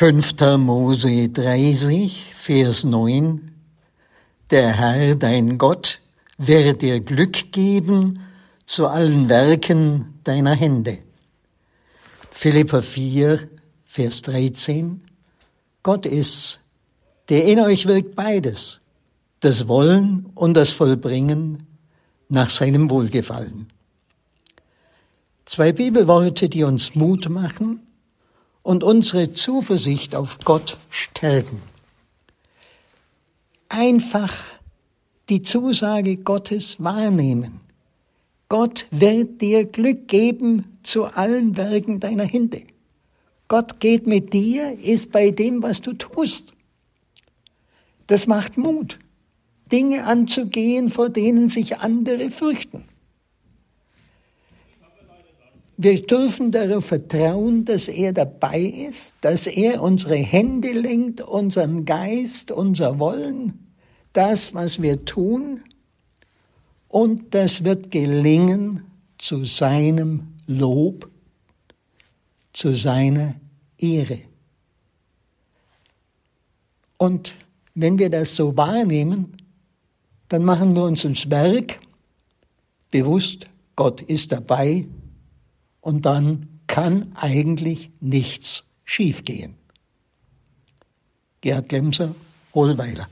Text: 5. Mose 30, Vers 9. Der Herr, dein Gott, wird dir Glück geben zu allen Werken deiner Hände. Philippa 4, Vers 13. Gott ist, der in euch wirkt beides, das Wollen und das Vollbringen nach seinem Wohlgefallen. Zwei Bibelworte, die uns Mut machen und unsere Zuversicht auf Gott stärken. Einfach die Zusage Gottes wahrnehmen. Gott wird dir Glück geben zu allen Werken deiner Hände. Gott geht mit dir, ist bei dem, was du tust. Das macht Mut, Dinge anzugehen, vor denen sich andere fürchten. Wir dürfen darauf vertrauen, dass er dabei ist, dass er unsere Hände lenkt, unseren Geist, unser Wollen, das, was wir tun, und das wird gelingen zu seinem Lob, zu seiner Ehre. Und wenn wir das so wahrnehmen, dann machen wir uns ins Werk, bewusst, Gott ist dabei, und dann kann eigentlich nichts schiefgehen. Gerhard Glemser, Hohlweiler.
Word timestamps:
5. 0.00 0.56
Mose 0.56 1.28
30, 1.28 2.32
Vers 2.34 2.84
9. 2.84 3.50
Der 4.48 4.72
Herr, 4.72 5.14
dein 5.14 5.58
Gott, 5.58 5.98
wird 6.38 6.80
dir 6.80 7.00
Glück 7.00 7.52
geben 7.52 8.20
zu 8.64 8.86
allen 8.86 9.28
Werken 9.28 10.14
deiner 10.24 10.54
Hände. 10.54 11.00
Philippa 12.30 12.80
4, 12.80 13.46
Vers 13.84 14.22
13. 14.22 15.02
Gott 15.82 16.06
ist, 16.06 16.62
der 17.28 17.44
in 17.44 17.60
euch 17.60 17.84
wirkt 17.84 18.14
beides, 18.14 18.80
das 19.40 19.68
Wollen 19.68 20.30
und 20.34 20.54
das 20.54 20.72
Vollbringen 20.72 21.66
nach 22.30 22.48
seinem 22.48 22.88
Wohlgefallen. 22.88 23.66
Zwei 25.44 25.72
Bibelworte, 25.72 26.48
die 26.48 26.64
uns 26.64 26.94
Mut 26.94 27.28
machen 27.28 27.82
und 28.62 28.84
unsere 28.84 29.32
Zuversicht 29.32 30.14
auf 30.14 30.38
Gott 30.44 30.76
stärken. 30.90 31.62
Einfach 33.68 34.34
die 35.28 35.42
Zusage 35.42 36.16
Gottes 36.16 36.82
wahrnehmen. 36.82 37.60
Gott 38.48 38.86
wird 38.90 39.40
dir 39.40 39.64
Glück 39.64 40.08
geben 40.08 40.78
zu 40.82 41.04
allen 41.04 41.56
Werken 41.56 42.00
deiner 42.00 42.24
Hände. 42.24 42.62
Gott 43.46 43.80
geht 43.80 44.06
mit 44.06 44.32
dir, 44.32 44.78
ist 44.78 45.12
bei 45.12 45.30
dem, 45.30 45.62
was 45.62 45.80
du 45.80 45.92
tust. 45.92 46.52
Das 48.08 48.26
macht 48.26 48.58
Mut, 48.58 48.98
Dinge 49.70 50.04
anzugehen, 50.04 50.90
vor 50.90 51.10
denen 51.10 51.48
sich 51.48 51.78
andere 51.78 52.30
fürchten. 52.30 52.84
Wir 55.82 56.02
dürfen 56.02 56.52
darauf 56.52 56.84
vertrauen, 56.84 57.64
dass 57.64 57.88
er 57.88 58.12
dabei 58.12 58.60
ist, 58.60 59.14
dass 59.22 59.46
er 59.46 59.82
unsere 59.82 60.16
Hände 60.16 60.72
lenkt, 60.72 61.22
unseren 61.22 61.86
Geist, 61.86 62.52
unser 62.52 62.98
Wollen, 62.98 63.72
das, 64.12 64.52
was 64.52 64.82
wir 64.82 65.06
tun, 65.06 65.62
und 66.88 67.34
das 67.34 67.64
wird 67.64 67.90
gelingen 67.90 68.84
zu 69.16 69.46
seinem 69.46 70.34
Lob, 70.46 71.08
zu 72.52 72.74
seiner 72.74 73.36
Ehre. 73.78 74.18
Und 76.98 77.34
wenn 77.74 77.98
wir 77.98 78.10
das 78.10 78.36
so 78.36 78.54
wahrnehmen, 78.54 79.34
dann 80.28 80.44
machen 80.44 80.76
wir 80.76 80.82
uns 80.82 81.04
ins 81.04 81.30
Werk, 81.30 81.80
bewusst, 82.90 83.46
Gott 83.76 84.02
ist 84.02 84.30
dabei, 84.30 84.84
und 85.80 86.06
dann 86.06 86.60
kann 86.66 87.12
eigentlich 87.16 87.90
nichts 88.00 88.64
schiefgehen. 88.84 89.54
Gerhard 91.40 91.68
Glemser, 91.68 92.14
Hohlweiler. 92.54 93.08